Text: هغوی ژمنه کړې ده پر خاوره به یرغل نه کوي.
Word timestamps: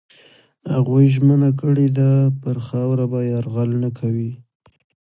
هغوی 0.73 1.05
ژمنه 1.15 1.49
کړې 1.61 1.87
ده 1.97 2.11
پر 2.41 2.57
خاوره 2.67 3.05
به 3.11 3.19
یرغل 3.31 3.69
نه 3.83 3.89
کوي. 3.99 4.31